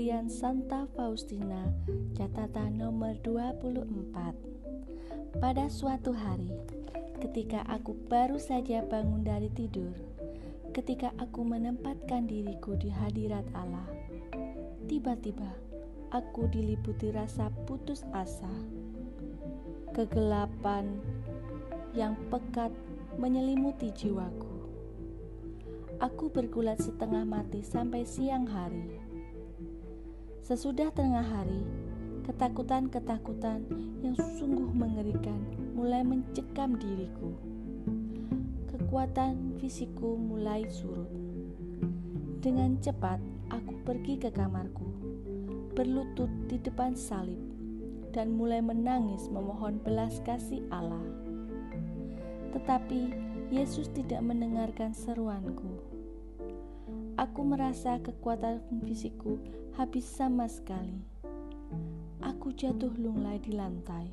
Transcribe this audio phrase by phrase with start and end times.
[0.00, 1.60] Harian Santa Faustina,
[2.16, 4.32] catatan nomor 24.
[5.36, 6.48] Pada suatu hari,
[7.20, 9.92] ketika aku baru saja bangun dari tidur,
[10.72, 13.84] ketika aku menempatkan diriku di hadirat Allah,
[14.88, 15.52] tiba-tiba
[16.16, 18.48] aku diliputi rasa putus asa.
[19.92, 20.96] Kegelapan
[21.92, 22.72] yang pekat
[23.20, 24.48] menyelimuti jiwaku.
[26.00, 29.09] Aku bergulat setengah mati sampai siang hari
[30.50, 31.62] Sesudah tengah hari,
[32.26, 33.62] ketakutan-ketakutan
[34.02, 35.38] yang sungguh mengerikan
[35.78, 37.38] mulai mencekam diriku.
[38.66, 41.06] Kekuatan fisikku mulai surut.
[42.42, 44.90] Dengan cepat, aku pergi ke kamarku,
[45.78, 47.38] berlutut di depan salib,
[48.10, 51.06] dan mulai menangis memohon belas kasih Allah.
[52.58, 53.14] Tetapi
[53.54, 55.69] Yesus tidak mendengarkan seruanku.
[57.20, 59.36] Aku merasa kekuatan fisikku
[59.76, 61.04] habis sama sekali.
[62.24, 64.08] Aku jatuh lunglai di lantai.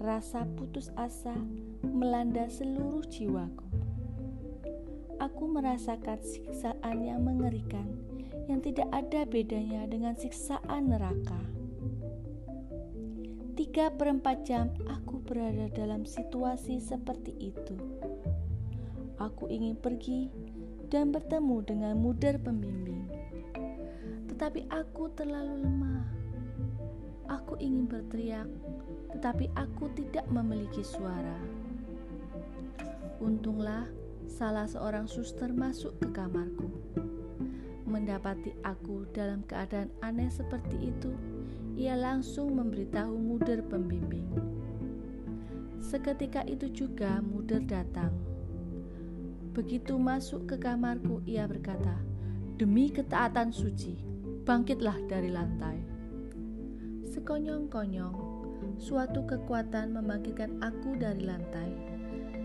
[0.00, 1.36] Rasa putus asa
[1.84, 3.68] melanda seluruh jiwaku.
[5.20, 7.84] Aku merasakan siksaan yang mengerikan
[8.48, 11.36] yang tidak ada bedanya dengan siksaan neraka.
[13.60, 17.76] Tiga perempat jam aku berada dalam situasi seperti itu.
[19.20, 20.32] Aku ingin pergi
[20.90, 23.06] dan bertemu dengan mudar pembimbing.
[24.26, 26.02] Tetapi aku terlalu lemah.
[27.30, 28.50] Aku ingin berteriak,
[29.14, 31.38] tetapi aku tidak memiliki suara.
[33.22, 33.86] Untunglah
[34.26, 36.66] salah seorang suster masuk ke kamarku.
[37.86, 41.14] Mendapati aku dalam keadaan aneh seperti itu,
[41.78, 44.26] ia langsung memberitahu mudar pembimbing.
[45.78, 48.29] Seketika itu juga mudar datang
[49.50, 51.98] Begitu masuk ke kamarku, ia berkata,
[52.54, 53.98] "Demi ketaatan suci,
[54.46, 55.82] bangkitlah dari lantai."
[57.10, 58.14] Sekonyong-konyong,
[58.78, 61.70] suatu kekuatan membangkitkan aku dari lantai,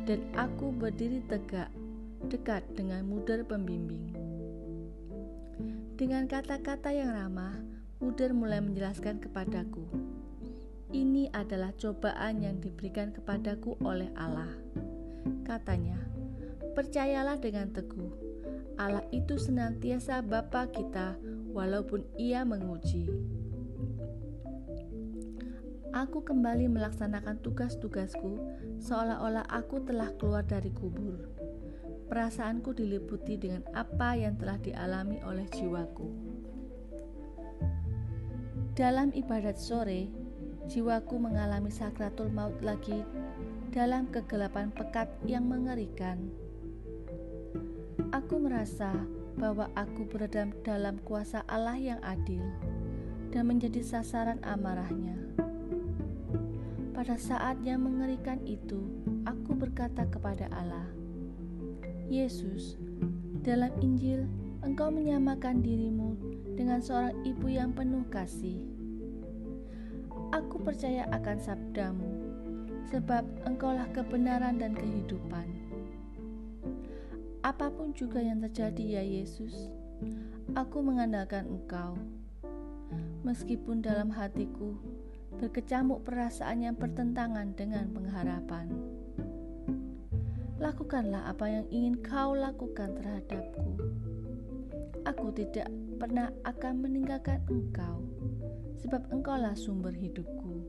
[0.09, 1.69] dan aku berdiri tegak
[2.25, 4.09] dekat dengan mudar pembimbing.
[5.95, 7.61] Dengan kata-kata yang ramah,
[8.01, 9.85] mudar mulai menjelaskan kepadaku,
[10.89, 14.51] "Ini adalah cobaan yang diberikan kepadaku oleh Allah."
[15.45, 16.01] Katanya,
[16.73, 18.09] Percayalah dengan teguh,
[18.81, 21.19] Allah itu senantiasa Bapa kita
[21.53, 23.07] walaupun ia menguji.
[25.95, 28.35] Aku kembali melaksanakan tugas-tugasku
[28.83, 31.23] seolah-olah aku telah keluar dari kubur.
[32.11, 36.11] Perasaanku diliputi dengan apa yang telah dialami oleh jiwaku.
[38.75, 40.11] Dalam ibadat sore,
[40.67, 43.07] jiwaku mengalami sakratul maut lagi
[43.71, 46.44] dalam kegelapan pekat yang mengerikan.
[48.25, 48.89] Aku merasa
[49.37, 52.41] bahwa aku berada dalam kuasa Allah yang adil
[53.29, 55.13] dan menjadi sasaran amarahnya.
[56.97, 58.81] Pada saat yang mengerikan itu,
[59.29, 60.89] aku berkata kepada Allah,
[62.09, 62.81] Yesus,
[63.45, 64.25] dalam Injil
[64.65, 66.17] engkau menyamakan dirimu
[66.57, 68.65] dengan seorang ibu yang penuh kasih.
[70.33, 72.09] Aku percaya akan sabdamu,
[72.89, 75.54] sebab engkaulah kebenaran dan kehidupan.
[77.45, 79.69] Apa pun juga yang terjadi ya Yesus,
[80.57, 81.93] aku mengandalkan Engkau.
[83.21, 84.73] Meskipun dalam hatiku
[85.37, 88.65] berkecamuk perasaan yang bertentangan dengan pengharapan.
[90.57, 93.77] Lakukanlah apa yang ingin kau lakukan terhadapku.
[95.05, 95.69] Aku tidak
[96.01, 98.01] pernah akan meninggalkan engkau,
[98.81, 100.65] sebab engkaulah sumber hidupku.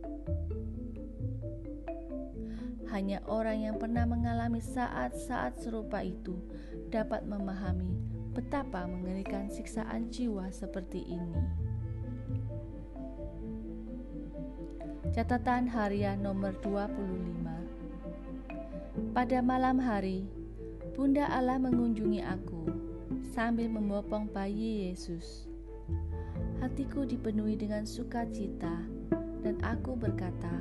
[2.92, 6.36] Hanya orang yang pernah mengalami saat-saat serupa itu
[6.88, 11.40] dapat memahami betapa mengerikan siksaan jiwa seperti ini.
[15.16, 20.28] Catatan harian nomor 25 Pada malam hari,
[20.92, 22.68] Bunda Allah mengunjungi aku
[23.32, 25.48] sambil membopong bayi Yesus.
[26.60, 28.84] Hatiku dipenuhi dengan sukacita
[29.44, 30.52] dan aku berkata,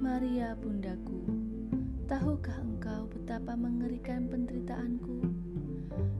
[0.00, 1.43] Maria bundaku,
[2.04, 5.24] tahukah engkau betapa mengerikan penderitaanku?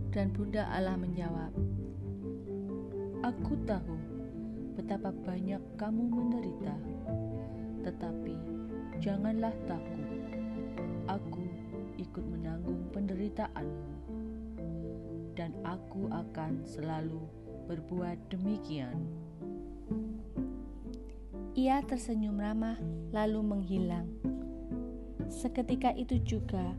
[0.08, 1.52] Dan bunda Allah menjawab,
[3.20, 3.96] Aku tahu
[4.80, 6.76] betapa banyak kamu menderita,
[7.84, 8.32] tetapi
[9.00, 10.00] janganlah takut.
[11.04, 11.44] Aku
[12.00, 13.92] ikut menanggung penderitaanmu,
[15.36, 17.20] dan aku akan selalu
[17.68, 19.04] berbuat demikian.
[21.54, 22.80] Ia tersenyum ramah,
[23.12, 24.33] lalu menghilang.
[25.28, 26.76] Seketika itu juga,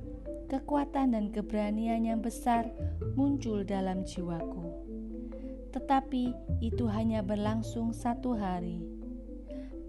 [0.50, 2.70] kekuatan dan keberanian yang besar
[3.18, 4.86] muncul dalam jiwaku.
[5.76, 6.32] tetapi
[6.64, 8.80] itu hanya berlangsung satu hari.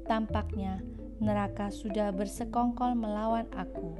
[0.03, 0.83] Tampaknya
[1.23, 3.95] neraka sudah bersekongkol melawan aku.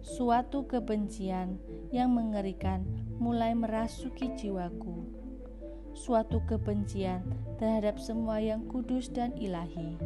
[0.00, 1.60] Suatu kebencian
[1.92, 2.88] yang mengerikan
[3.20, 5.04] mulai merasuki jiwaku.
[5.92, 7.28] Suatu kebencian
[7.60, 10.00] terhadap semua yang kudus dan ilahi.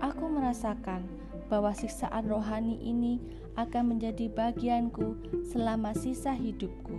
[0.00, 1.04] Aku merasakan
[1.52, 3.20] bahwa siksaan rohani ini
[3.60, 5.20] akan menjadi bagianku
[5.52, 6.96] selama sisa hidupku.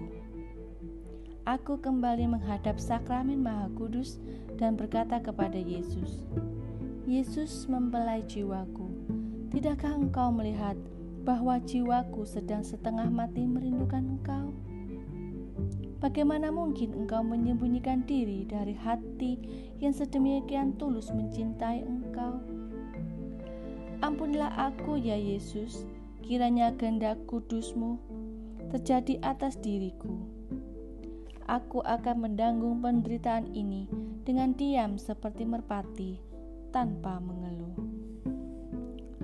[1.50, 4.22] Aku kembali menghadap sakramen Maha Kudus
[4.62, 6.22] dan berkata kepada Yesus,
[7.10, 8.94] "Yesus mempelai jiwaku.
[9.50, 10.78] Tidakkah engkau melihat
[11.26, 14.54] bahwa jiwaku sedang setengah mati merindukan engkau?"
[15.98, 19.42] Bagaimana mungkin engkau menyembunyikan diri dari hati
[19.82, 22.53] yang sedemikian tulus mencintai engkau?
[24.04, 25.88] Ampunilah aku ya Yesus,
[26.20, 27.96] kiranya kehendak kudusmu
[28.68, 30.12] terjadi atas diriku.
[31.48, 33.88] Aku akan mendanggung penderitaan ini
[34.28, 36.20] dengan diam seperti merpati,
[36.76, 37.80] tanpa mengeluh.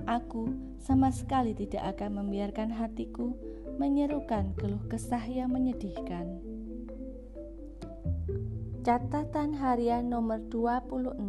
[0.08, 0.48] Aku
[0.80, 3.36] sama sekali tidak akan membiarkan hatiku
[3.84, 6.40] menyerukan keluh kesah yang menyedihkan.
[8.88, 11.20] Catatan harian nomor 26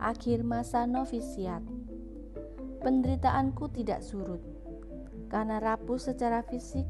[0.00, 1.79] Akhir masa novisiat
[2.80, 4.40] Penderitaanku tidak surut.
[5.30, 6.88] Karena rapuh secara fisik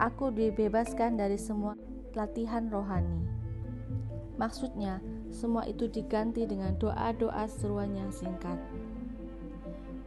[0.00, 1.76] Aku dibebaskan dari semua
[2.16, 3.28] latihan rohani.
[4.40, 8.56] Maksudnya, semua itu diganti dengan doa-doa seruan yang singkat.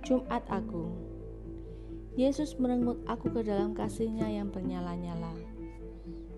[0.02, 0.98] Jumat Agung.
[2.18, 5.38] Yesus merenggut aku ke dalam kasihnya yang bernyala-nyala.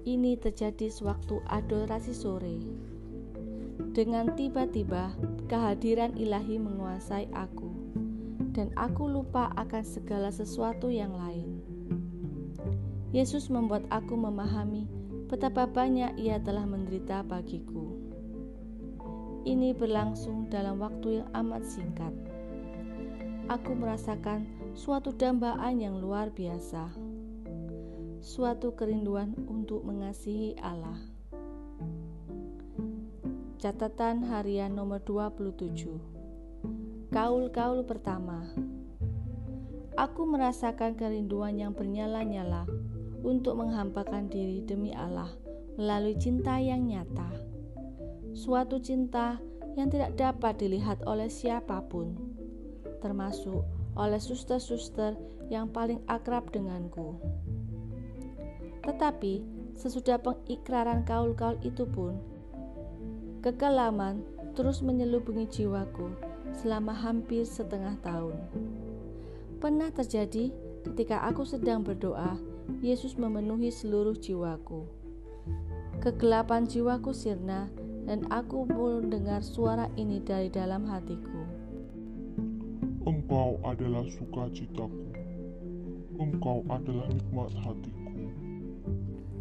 [0.03, 2.59] Ini terjadi sewaktu adorasi sore.
[3.95, 5.15] Dengan tiba-tiba,
[5.47, 7.71] kehadiran ilahi menguasai aku,
[8.57, 11.61] dan aku lupa akan segala sesuatu yang lain.
[13.13, 14.89] Yesus membuat aku memahami
[15.29, 17.93] betapa banyak Ia telah menderita bagiku.
[19.45, 22.11] Ini berlangsung dalam waktu yang amat singkat.
[23.47, 26.89] Aku merasakan suatu dambaan yang luar biasa
[28.17, 30.99] suatu kerinduan untuk mengasihi Allah.
[33.61, 36.16] Catatan harian nomor 27
[37.07, 38.51] Kaul-kaul pertama
[39.95, 42.67] Aku merasakan kerinduan yang bernyala-nyala
[43.23, 45.31] untuk menghampakan diri demi Allah
[45.79, 47.31] melalui cinta yang nyata.
[48.35, 49.39] Suatu cinta
[49.79, 52.11] yang tidak dapat dilihat oleh siapa pun,
[52.99, 53.63] termasuk
[53.95, 55.15] oleh suster-suster
[55.47, 57.15] yang paling akrab denganku.
[58.83, 59.47] Tetapi
[59.79, 62.19] sesudah pengikraran kaul-kaul itu pun,
[63.39, 64.27] kekelaman
[64.59, 66.26] terus menyelubungi jiwaku
[66.57, 68.35] selama hampir setengah tahun.
[69.61, 70.49] Pernah terjadi
[70.85, 72.37] ketika aku sedang berdoa,
[72.81, 74.85] Yesus memenuhi seluruh jiwaku.
[76.01, 77.69] Kegelapan jiwaku sirna
[78.05, 81.41] dan aku mendengar suara ini dari dalam hatiku.
[83.07, 85.07] Engkau adalah sukacitaku.
[86.19, 88.11] Engkau adalah nikmat hatiku.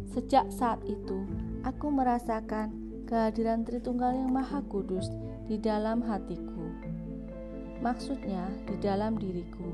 [0.07, 1.27] Sejak saat itu,
[1.61, 2.73] aku merasakan
[3.05, 5.11] kehadiran Tritunggal yang Maha Kudus
[5.45, 6.56] di dalam hatiku.
[7.77, 9.69] Maksudnya, di dalam diriku.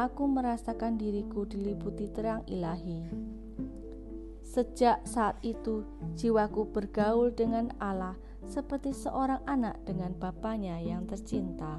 [0.00, 3.04] Aku merasakan diriku diliputi terang ilahi.
[4.40, 5.84] Sejak saat itu,
[6.16, 8.16] jiwaku bergaul dengan Allah
[8.46, 11.76] seperti seorang anak dengan bapaknya yang tercinta.